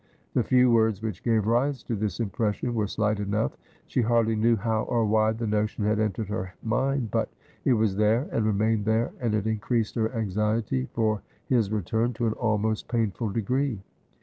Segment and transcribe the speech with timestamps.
[0.33, 3.55] The few words which gave rise to this impression were slight enough;
[3.85, 7.29] she hardly knew how or why the notion had entered her mind, but
[7.65, 12.25] it was there, and remained there, and it increased her anxiety for his return to
[12.25, 13.77] an almost painful degree.